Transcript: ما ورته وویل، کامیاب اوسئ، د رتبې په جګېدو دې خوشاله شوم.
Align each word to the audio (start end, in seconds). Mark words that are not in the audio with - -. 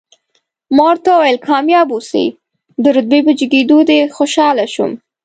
ما 0.75 0.83
ورته 0.89 1.09
وویل، 1.13 1.37
کامیاب 1.47 1.87
اوسئ، 1.93 2.25
د 2.83 2.85
رتبې 2.95 3.19
په 3.25 3.31
جګېدو 3.39 3.77
دې 3.89 3.99
خوشاله 4.15 4.65
شوم. 4.73 4.91